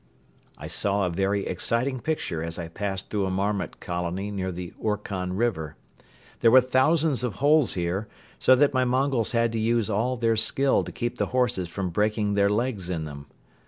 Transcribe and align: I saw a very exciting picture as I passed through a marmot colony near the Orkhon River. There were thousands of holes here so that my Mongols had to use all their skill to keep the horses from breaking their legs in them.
I 0.57 0.65
saw 0.65 1.05
a 1.05 1.11
very 1.11 1.45
exciting 1.45 1.99
picture 1.99 2.41
as 2.41 2.57
I 2.57 2.69
passed 2.69 3.11
through 3.11 3.27
a 3.27 3.29
marmot 3.29 3.79
colony 3.79 4.31
near 4.31 4.51
the 4.51 4.73
Orkhon 4.79 5.33
River. 5.33 5.75
There 6.39 6.49
were 6.49 6.59
thousands 6.59 7.23
of 7.23 7.35
holes 7.35 7.75
here 7.75 8.07
so 8.39 8.55
that 8.55 8.73
my 8.73 8.83
Mongols 8.83 9.33
had 9.33 9.51
to 9.51 9.59
use 9.59 9.91
all 9.91 10.17
their 10.17 10.35
skill 10.35 10.83
to 10.85 10.91
keep 10.91 11.19
the 11.19 11.27
horses 11.27 11.69
from 11.69 11.91
breaking 11.91 12.33
their 12.33 12.49
legs 12.49 12.89
in 12.89 13.05
them. 13.05 13.27